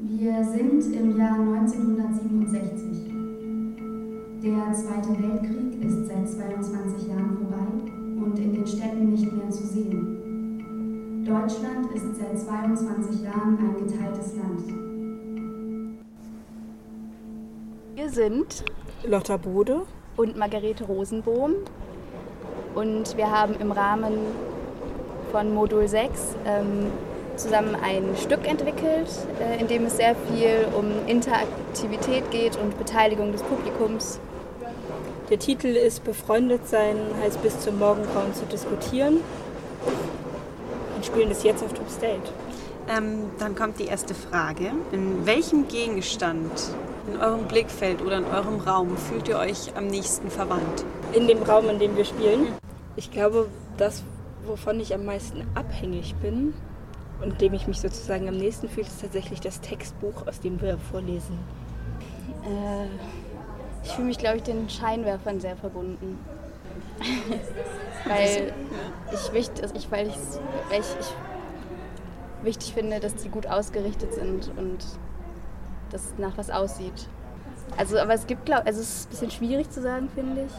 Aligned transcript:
Wir 0.00 0.44
sind 0.44 0.94
im 0.94 1.18
Jahr 1.18 1.40
1967. 1.40 3.12
Der 4.44 4.72
Zweite 4.72 5.08
Weltkrieg 5.08 5.82
ist 5.84 6.06
seit 6.06 6.28
22 6.28 7.08
Jahren 7.08 7.36
vorbei 7.36 7.66
und 8.24 8.38
in 8.38 8.52
den 8.52 8.64
Städten 8.64 9.10
nicht 9.10 9.32
mehr 9.32 9.50
zu 9.50 9.66
sehen. 9.66 11.24
Deutschland 11.26 11.90
ist 11.92 12.14
seit 12.16 12.38
22 12.38 13.24
Jahren 13.24 13.58
ein 13.58 13.74
geteiltes 13.88 14.36
Land. 14.36 14.62
Wir 17.96 18.08
sind 18.08 18.64
Lotta 19.04 19.36
Bode 19.36 19.82
und 20.16 20.36
Margarete 20.36 20.84
Rosenbohm 20.84 21.54
und 22.76 23.16
wir 23.16 23.28
haben 23.32 23.54
im 23.54 23.72
Rahmen 23.72 24.12
von 25.32 25.52
Modul 25.52 25.88
6 25.88 26.36
ähm, 26.46 26.86
zusammen 27.38 27.74
ein 27.74 28.16
Stück 28.16 28.46
entwickelt, 28.46 29.08
äh, 29.40 29.60
in 29.60 29.68
dem 29.68 29.86
es 29.86 29.96
sehr 29.96 30.14
viel 30.14 30.68
um 30.76 31.06
Interaktivität 31.06 32.30
geht 32.30 32.56
und 32.56 32.76
Beteiligung 32.78 33.32
des 33.32 33.42
Publikums. 33.42 34.20
Der 35.30 35.38
Titel 35.38 35.68
ist 35.68 36.04
Befreundet 36.04 36.66
sein 36.66 36.96
heißt 37.20 37.42
bis 37.42 37.60
zum 37.60 37.78
Morgengrauen 37.78 38.34
zu 38.34 38.44
diskutieren. 38.46 39.20
Und 40.96 41.04
spielen 41.04 41.30
es 41.30 41.42
jetzt 41.42 41.62
auf 41.62 41.72
Top 41.72 41.88
State. 41.90 42.22
Ähm, 42.88 43.30
dann 43.38 43.54
kommt 43.54 43.78
die 43.78 43.84
erste 43.84 44.14
Frage. 44.14 44.72
In 44.92 45.26
welchem 45.26 45.68
Gegenstand 45.68 46.50
in 47.06 47.20
eurem 47.20 47.44
Blickfeld 47.46 48.00
oder 48.02 48.16
in 48.16 48.24
eurem 48.24 48.60
Raum 48.60 48.96
fühlt 48.96 49.28
ihr 49.28 49.38
euch 49.38 49.76
am 49.76 49.88
nächsten 49.88 50.30
verwandt? 50.30 50.84
In 51.12 51.28
dem 51.28 51.42
Raum, 51.42 51.68
in 51.68 51.78
dem 51.78 51.96
wir 51.96 52.04
spielen. 52.04 52.48
Ich 52.96 53.10
glaube, 53.10 53.48
das, 53.76 54.02
wovon 54.46 54.80
ich 54.80 54.94
am 54.94 55.04
meisten 55.04 55.46
abhängig 55.54 56.14
bin 56.16 56.54
und 57.22 57.40
dem 57.40 57.54
ich 57.54 57.66
mich 57.66 57.80
sozusagen 57.80 58.28
am 58.28 58.36
nächsten 58.36 58.68
fühle, 58.68 58.86
ist 58.86 59.00
tatsächlich 59.00 59.40
das 59.40 59.60
Textbuch, 59.60 60.26
aus 60.26 60.40
dem 60.40 60.60
wir 60.60 60.78
vorlesen. 60.78 61.38
Äh, 62.44 62.86
ich 63.84 63.92
fühle 63.92 64.08
mich, 64.08 64.18
glaube 64.18 64.36
ich, 64.36 64.42
den 64.42 64.68
Scheinwerfern 64.68 65.40
sehr 65.40 65.56
verbunden. 65.56 66.18
weil 68.06 68.52
ich, 69.12 69.32
wichtig, 69.32 69.64
ich, 69.74 69.90
weil, 69.90 70.08
weil 70.68 70.80
ich, 70.80 70.96
ich 71.00 71.14
wichtig 72.42 72.72
finde, 72.72 73.00
dass 73.00 73.14
die 73.16 73.28
gut 73.28 73.46
ausgerichtet 73.46 74.14
sind 74.14 74.50
und 74.56 74.84
dass 75.90 76.06
es 76.06 76.18
nach 76.18 76.36
was 76.36 76.50
aussieht. 76.50 77.08
Also, 77.76 77.98
aber 77.98 78.14
es 78.14 78.26
gibt, 78.26 78.46
glaube 78.46 78.66
also 78.66 78.80
es 78.80 78.88
ist 78.88 79.06
ein 79.06 79.10
bisschen 79.10 79.30
schwierig 79.30 79.70
zu 79.70 79.80
sagen, 79.80 80.08
finde 80.14 80.44
ich. 80.44 80.52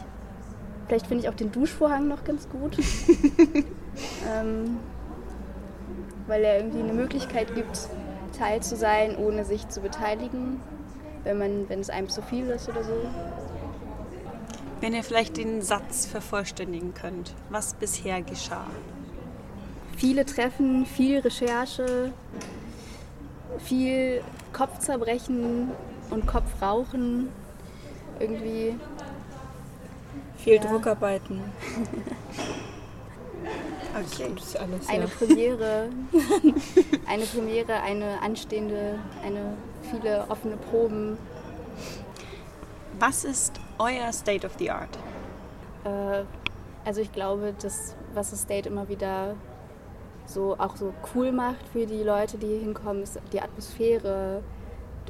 Vielleicht 0.86 1.06
finde 1.06 1.24
ich 1.24 1.28
auch 1.28 1.34
den 1.34 1.52
Duschvorhang 1.52 2.08
noch 2.08 2.24
ganz 2.24 2.48
gut. 2.48 2.76
ähm, 4.28 4.78
weil 6.30 6.44
er 6.44 6.58
irgendwie 6.58 6.78
eine 6.78 6.92
Möglichkeit 6.92 7.54
gibt, 7.56 7.88
Teil 8.38 8.62
zu 8.62 8.76
sein, 8.76 9.16
ohne 9.16 9.44
sich 9.44 9.68
zu 9.68 9.80
beteiligen, 9.80 10.60
wenn, 11.24 11.38
man, 11.38 11.68
wenn 11.68 11.80
es 11.80 11.90
einem 11.90 12.08
zu 12.08 12.22
viel 12.22 12.48
ist 12.48 12.68
oder 12.68 12.84
so. 12.84 12.92
Wenn 14.80 14.94
ihr 14.94 15.02
vielleicht 15.02 15.36
den 15.36 15.60
Satz 15.60 16.06
vervollständigen 16.06 16.94
könnt, 16.94 17.34
was 17.50 17.74
bisher 17.74 18.22
geschah. 18.22 18.66
Viele 19.96 20.24
Treffen, 20.24 20.86
viel 20.86 21.18
Recherche, 21.18 22.12
viel 23.58 24.22
Kopfzerbrechen 24.52 25.72
und 26.10 26.26
Kopfrauchen. 26.26 27.28
Irgendwie. 28.20 28.76
Viel 30.36 30.54
ja. 30.54 30.62
Druckarbeiten. 30.62 31.40
Okay. 33.92 34.30
Das 34.34 34.44
ist 34.44 34.56
alles, 34.56 34.88
eine 34.88 35.04
ja. 35.04 35.10
Premiere, 35.18 35.88
eine 37.06 37.24
Premiere, 37.24 37.80
eine 37.82 38.22
anstehende, 38.22 38.98
eine 39.24 39.56
viele 39.90 40.24
offene 40.28 40.56
Proben. 40.56 41.18
Was 42.98 43.24
ist 43.24 43.60
euer 43.78 44.12
State 44.12 44.46
of 44.46 44.52
the 44.58 44.70
Art? 44.70 44.96
Äh, 45.84 46.24
also 46.84 47.00
ich 47.00 47.12
glaube, 47.12 47.54
das, 47.60 47.94
was 48.14 48.30
das 48.30 48.42
State 48.42 48.68
immer 48.68 48.88
wieder 48.88 49.34
so 50.26 50.56
auch 50.58 50.76
so 50.76 50.94
cool 51.14 51.32
macht 51.32 51.66
für 51.72 51.86
die 51.86 52.02
Leute, 52.02 52.38
die 52.38 52.46
hier 52.46 52.60
hinkommen, 52.60 53.02
ist 53.02 53.18
die 53.32 53.40
Atmosphäre, 53.40 54.42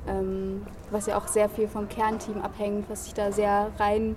ähm, 0.06 0.66
was 0.90 1.06
ja 1.06 1.18
auch 1.18 1.28
sehr 1.28 1.48
viel 1.48 1.68
vom 1.68 1.88
Kernteam 1.88 2.40
abhängt, 2.40 2.88
was 2.88 3.04
sich 3.04 3.14
da 3.14 3.30
sehr 3.30 3.70
rein 3.78 4.16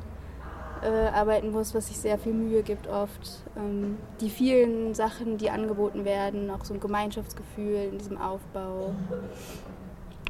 äh, 0.83 1.07
arbeiten 1.13 1.51
muss, 1.51 1.73
was 1.73 1.87
sich 1.87 1.97
sehr 1.97 2.17
viel 2.17 2.33
Mühe 2.33 2.61
gibt 2.63 2.87
oft. 2.87 3.43
Ähm, 3.57 3.97
die 4.21 4.29
vielen 4.29 4.93
Sachen, 4.93 5.37
die 5.37 5.49
angeboten 5.49 6.05
werden, 6.05 6.49
auch 6.49 6.65
so 6.65 6.73
ein 6.73 6.79
Gemeinschaftsgefühl 6.79 7.89
in 7.91 7.97
diesem 7.97 8.19
Aufbau. 8.19 8.93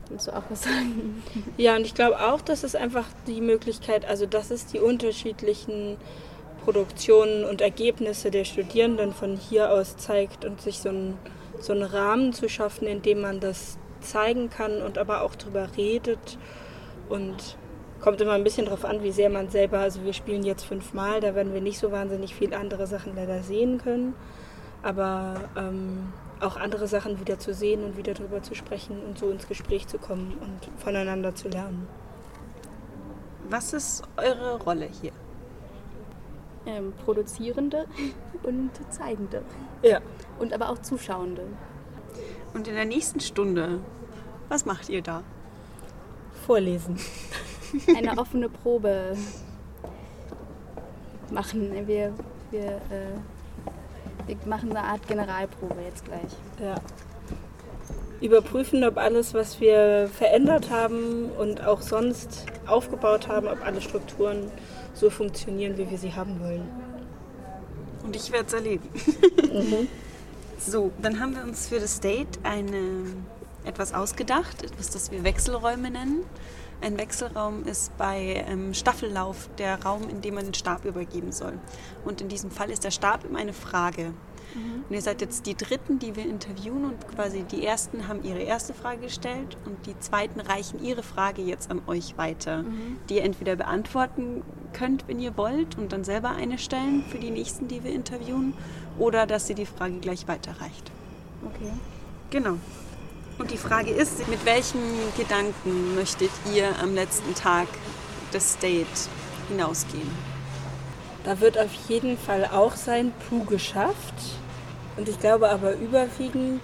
Willst 0.10 0.28
du 0.28 0.32
auch 0.32 0.44
was 0.50 0.64
sagen? 0.64 1.24
Ja, 1.58 1.76
und 1.76 1.86
ich 1.86 1.96
glaube 1.96 2.20
auch, 2.20 2.42
dass 2.42 2.64
es 2.64 2.76
einfach 2.76 3.06
die 3.28 3.42
Möglichkeit, 3.42 4.06
also 4.06 4.26
dass 4.26 4.52
es 4.52 4.66
die 4.66 4.80
unterschiedlichen 4.80 5.98
Produktionen 6.64 7.44
und 7.44 7.62
Ergebnisse 7.62 8.32
der 8.32 8.46
Studierenden 8.46 9.14
von 9.14 9.36
hier 9.36 9.72
aus 9.72 9.98
zeigt 9.98 10.46
und 10.46 10.62
sich 10.62 10.80
so, 10.80 10.90
ein, 10.90 11.18
so 11.60 11.74
einen 11.74 11.84
Rahmen 11.84 12.34
zu 12.34 12.48
schaffen, 12.48 12.88
in 12.88 13.02
dem 13.02 13.22
man 13.22 13.40
das 13.40 13.78
zeigen 14.02 14.50
kann 14.50 14.82
und 14.82 14.98
aber 14.98 15.22
auch 15.22 15.36
darüber 15.36 15.68
redet 15.78 16.38
und 17.10 17.58
Kommt 18.04 18.20
immer 18.20 18.34
ein 18.34 18.44
bisschen 18.44 18.66
darauf 18.66 18.84
an, 18.84 19.02
wie 19.02 19.14
sehr 19.14 19.30
man 19.30 19.48
selber, 19.48 19.80
also 19.80 20.04
wir 20.04 20.12
spielen 20.12 20.44
jetzt 20.44 20.66
fünfmal, 20.66 21.22
da 21.22 21.36
werden 21.36 21.54
wir 21.54 21.62
nicht 21.62 21.80
so 21.80 21.94
wahnsinnig 21.94 22.36
viel 22.36 22.54
andere 22.54 22.86
Sachen 22.86 23.16
leider 23.16 23.42
sehen 23.44 23.78
können. 23.78 24.14
Aber 24.82 25.36
ähm, 25.56 26.12
auch 26.42 26.58
andere 26.58 26.90
Sachen 26.90 27.22
wieder 27.22 27.40
zu 27.40 27.54
sehen 27.54 27.82
und 27.82 27.96
wieder 27.96 28.14
darüber 28.14 28.44
zu 28.44 28.56
sprechen 28.56 29.00
und 29.00 29.18
so 29.18 29.30
ins 29.30 29.48
Gespräch 29.48 29.88
zu 29.88 30.00
kommen 30.00 30.38
und 30.42 30.82
voneinander 30.82 31.34
zu 31.34 31.48
lernen. 31.48 31.88
Was 33.50 33.72
ist 33.72 34.04
eure 34.18 34.62
Rolle 34.62 34.90
hier? 35.02 35.14
Ähm, 36.66 36.92
Produzierende 37.06 37.86
und 38.44 38.72
Zeigende. 38.90 39.44
Ja. 39.82 40.02
Und 40.40 40.52
aber 40.52 40.72
auch 40.72 40.80
Zuschauende. 40.80 41.44
Und 42.54 42.68
in 42.68 42.76
der 42.76 42.84
nächsten 42.84 43.22
Stunde, 43.22 43.80
was 44.50 44.66
macht 44.66 44.90
ihr 44.90 45.02
da? 45.02 45.24
Vorlesen. 46.46 47.00
Eine 47.96 48.18
offene 48.18 48.50
Probe 48.50 49.16
machen. 51.32 51.72
Wir, 51.88 52.14
wir, 52.52 52.62
äh, 52.62 54.28
wir 54.28 54.38
machen 54.46 54.70
eine 54.72 54.84
Art 54.84 55.08
Generalprobe 55.08 55.82
jetzt 55.86 56.06
gleich. 56.06 56.32
Ja. 56.62 56.76
Überprüfen, 58.22 58.84
ob 58.84 58.98
alles, 58.98 59.34
was 59.34 59.60
wir 59.60 60.10
verändert 60.14 60.70
haben 60.70 61.30
und 61.38 61.66
auch 61.66 61.82
sonst 61.82 62.46
aufgebaut 62.66 63.28
haben, 63.28 63.48
ob 63.48 63.66
alle 63.66 63.82
Strukturen 63.82 64.50
so 64.94 65.10
funktionieren, 65.10 65.78
wie 65.78 65.90
wir 65.90 65.98
sie 65.98 66.14
haben 66.14 66.40
wollen. 66.40 66.70
Und 68.04 68.16
ich 68.16 68.32
werde 68.32 68.46
es 68.48 68.54
erleben. 68.54 68.88
mhm. 69.52 69.88
So, 70.66 70.92
dann 71.02 71.20
haben 71.20 71.36
wir 71.36 71.44
uns 71.44 71.68
für 71.68 71.80
das 71.82 72.00
Date 72.00 72.40
eine, 72.44 73.04
etwas 73.66 73.94
ausgedacht, 73.94 74.64
etwas, 74.64 74.92
das 74.92 75.12
wir 75.12 75.26
Wechselräume 75.26 75.92
nennen. 75.92 76.24
Ein 76.84 76.98
Wechselraum 76.98 77.64
ist 77.64 77.98
bei 77.98 78.44
ähm, 78.46 78.74
Staffellauf 78.74 79.50
der 79.58 79.82
Raum, 79.84 80.10
in 80.10 80.20
dem 80.20 80.34
man 80.34 80.44
den 80.44 80.54
Stab 80.54 80.84
übergeben 80.84 81.32
soll. 81.32 81.58
Und 82.04 82.20
in 82.20 82.28
diesem 82.28 82.52
Fall 82.52 82.70
ist 82.70 82.84
der 82.84 82.92
Stab 82.92 83.24
immer 83.24 83.40
eine 83.40 83.54
Frage. 83.54 84.14
Mhm. 84.54 84.84
Und 84.90 84.94
ihr 84.94 85.02
seid 85.02 85.22
jetzt 85.22 85.46
die 85.46 85.56
Dritten, 85.56 85.98
die 86.00 86.18
wir 86.18 86.26
interviewen 86.26 86.84
und 86.84 87.08
quasi 87.08 87.44
die 87.44 87.66
Ersten 87.66 88.10
haben 88.10 88.22
ihre 88.24 88.42
erste 88.42 88.74
Frage 88.74 89.04
gestellt 89.04 89.58
und 89.66 89.86
die 89.86 89.98
Zweiten 90.00 90.42
reichen 90.42 90.84
ihre 90.84 91.04
Frage 91.04 91.42
jetzt 91.42 91.72
an 91.72 91.82
euch 91.88 92.18
weiter, 92.18 92.64
mhm. 92.64 92.98
die 93.10 93.16
ihr 93.16 93.24
entweder 93.24 93.56
beantworten 93.56 94.44
könnt, 94.74 95.08
wenn 95.08 95.20
ihr 95.20 95.38
wollt 95.38 95.78
und 95.78 95.94
dann 95.94 96.04
selber 96.04 96.32
eine 96.32 96.58
stellen 96.58 97.06
für 97.08 97.18
die 97.18 97.32
Nächsten, 97.32 97.70
die 97.70 97.86
wir 97.86 97.94
interviewen 97.94 98.54
oder 99.00 99.26
dass 99.26 99.48
sie 99.48 99.56
die 99.56 99.66
Frage 99.66 100.00
gleich 100.00 100.28
weiterreicht. 100.28 100.92
Okay. 101.46 101.72
Genau. 102.30 102.58
Und 103.40 103.52
die 103.52 103.58
Frage 103.58 103.92
ist, 103.92 104.28
mit 104.28 104.46
welchen 104.46 104.82
Gedanken 105.18 105.96
möchtet 105.96 106.32
ihr 106.54 106.68
am 106.82 106.94
letzten 106.94 107.34
Tag 107.34 107.68
des 108.34 108.58
Date 108.60 108.88
hinausgehen? 109.50 110.12
Da 111.24 111.40
wird 111.40 111.58
auf 111.58 111.72
jeden 111.88 112.18
Fall 112.18 112.46
auch 112.46 112.76
sein 112.76 113.12
Puh 113.28 113.46
geschafft. 113.46 114.14
Und 114.98 115.10
ich 115.10 115.20
glaube 115.20 115.50
aber 115.50 115.74
überwiegend 115.74 116.62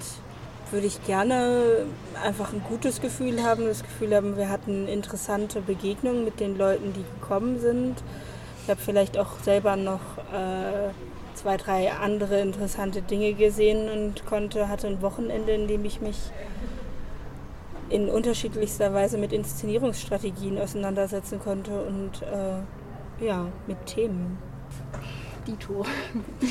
würde 0.71 0.86
ich 0.86 1.04
gerne 1.06 1.86
einfach 2.24 2.54
ein 2.54 2.62
gutes 2.63 3.01
Gefühl 3.01 3.42
haben, 3.44 3.66
das 3.66 3.81
Gefühl 3.81 4.16
haben, 4.16 4.38
wir 4.38 4.50
hatten 4.50 4.88
interessante 4.88 5.62
Begegnungen 5.62 6.24
mit 6.25 6.39
den 6.39 6.57
Leuten, 6.57 6.94
die 6.94 7.04
gekommen 7.19 7.60
sind. 7.60 8.04
Ich 8.63 8.69
habe 8.69 8.80
vielleicht 8.80 9.18
auch 9.18 9.39
selber 9.44 9.75
noch 9.75 10.00
äh, 10.31 10.89
zwei, 11.39 11.56
drei 11.56 11.91
andere 11.91 12.41
interessante 12.41 13.01
Dinge 13.01 13.33
gesehen 13.33 13.89
und 13.89 14.25
konnte, 14.25 14.68
hatte 14.68 14.88
ein 14.88 15.01
Wochenende, 15.01 15.53
in 15.53 15.68
dem 15.68 15.86
ich 15.86 16.01
mich 16.01 16.18
in 17.89 18.09
unterschiedlichster 18.09 18.94
Weise 18.94 19.18
mit 19.18 19.31
Inszenierungsstrategien 19.31 20.59
auseinandersetzen 20.59 21.39
konnte 21.39 21.81
und 21.81 22.21
äh, 22.24 23.25
ja, 23.25 23.47
mit 23.68 23.86
Themen. 23.86 24.38
Dito. 25.47 25.83
ja. 26.41 26.50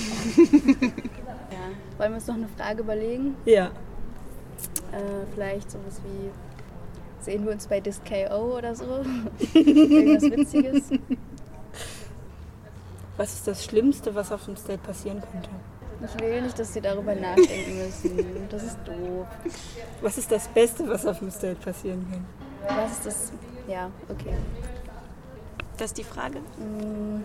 Wollen 1.98 2.10
wir 2.10 2.16
uns 2.16 2.26
noch 2.26 2.34
eine 2.34 2.48
Frage 2.48 2.80
überlegen? 2.80 3.36
Ja. 3.44 3.66
Äh, 3.66 5.26
vielleicht 5.34 5.70
sowas 5.70 6.00
wie, 6.04 6.30
sehen 7.22 7.44
wir 7.44 7.52
uns 7.52 7.66
bei 7.66 7.80
Disc.ko 7.80 8.56
oder 8.56 8.74
so. 8.74 8.84
Irgendwas 9.54 10.22
Witziges. 10.22 10.90
Was 13.18 13.34
ist 13.34 13.46
das 13.46 13.64
Schlimmste, 13.64 14.14
was 14.14 14.32
auf 14.32 14.44
dem 14.46 14.56
State 14.56 14.78
passieren 14.78 15.20
könnte? 15.30 15.50
Ich 16.04 16.20
will 16.20 16.42
nicht, 16.42 16.56
dass 16.58 16.72
sie 16.72 16.80
darüber 16.80 17.14
nachdenken 17.14 17.78
müssen. 17.84 18.48
Das 18.48 18.62
ist 18.62 18.78
doof. 18.86 19.26
Was 20.00 20.16
ist 20.18 20.30
das 20.30 20.46
Beste, 20.48 20.88
was 20.88 21.04
auf 21.04 21.18
dem 21.18 21.30
State 21.30 21.56
passieren 21.56 22.06
kann? 22.10 22.76
Was 22.78 22.92
ist 22.92 23.06
das? 23.06 23.32
Ja, 23.66 23.90
okay. 24.08 24.34
Das 25.76 25.86
ist 25.88 25.98
die 25.98 26.04
Frage. 26.04 26.38
Mm, 26.38 27.22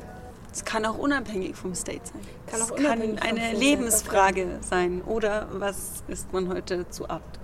Es 0.52 0.66
kann 0.66 0.86
auch 0.86 0.98
unabhängig 0.98 1.56
vom 1.56 1.76
State 1.76 2.02
sein. 2.06 2.22
Kann 2.48 2.62
auch 2.64 2.72
es 2.72 2.84
kann 2.84 3.02
eine 3.02 3.18
State 3.18 3.36
sein, 3.36 3.56
Lebensfrage 3.58 4.48
sein. 4.62 5.02
Oder 5.04 5.48
was 5.52 6.04
ist 6.08 6.34
man 6.34 6.50
heute 6.50 6.90
zu 6.90 7.08
abt? 7.08 7.40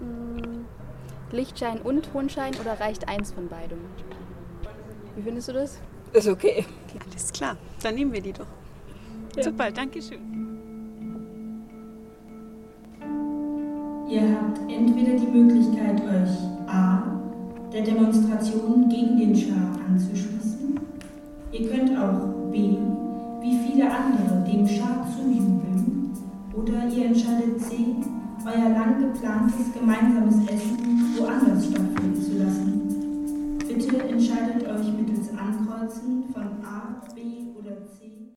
mm, 0.00 0.64
Lichtschein 1.32 1.80
und 1.82 2.10
Tonschein 2.12 2.54
oder 2.60 2.80
reicht 2.80 3.08
eins 3.08 3.32
von 3.32 3.48
beidem? 3.48 3.78
Wie 5.16 5.22
findest 5.22 5.48
du 5.48 5.52
das? 5.52 5.78
Ist 6.16 6.28
okay. 6.28 6.64
Alles 7.10 7.30
klar, 7.30 7.58
dann 7.82 7.94
nehmen 7.94 8.10
wir 8.10 8.22
die 8.22 8.32
doch. 8.32 8.46
Ja. 9.36 9.42
Super, 9.42 9.70
danke 9.70 10.00
schön. 10.00 10.18
Ihr 14.08 14.22
habt 14.22 14.58
entweder 14.66 15.12
die 15.18 15.26
Möglichkeit, 15.26 16.00
euch 16.00 16.72
A. 16.72 17.02
der 17.70 17.82
Demonstration 17.82 18.88
gegen 18.88 19.18
den 19.18 19.36
Schah 19.36 19.78
anzuschließen. 19.86 20.80
Ihr 21.52 21.68
könnt 21.68 21.90
auch 21.98 22.50
B. 22.50 22.78
wie 23.42 23.58
viele 23.66 23.90
andere 23.90 24.42
dem 24.50 24.66
Schah 24.66 25.06
zujubeln. 25.14 26.14
Oder 26.54 26.88
ihr 26.96 27.06
entscheidet 27.08 27.60
C. 27.60 27.94
euer 28.46 28.70
lang 28.70 29.12
geplantes 29.12 29.70
gemeinsames 29.78 30.48
Essen 30.48 31.14
woanders 31.18 31.66
stattfinden 31.66 32.22
zu 32.22 32.38
lassen. 32.38 32.95
Bitte 33.76 33.98
entscheidet 33.98 34.66
euch 34.66 34.90
mittels 34.90 35.28
Ankreuzen 35.36 36.32
von 36.32 36.64
A, 36.64 37.04
B 37.14 37.50
oder 37.58 37.84
C. 37.84 38.25